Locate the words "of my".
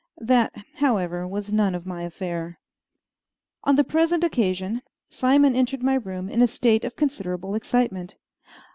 1.75-2.01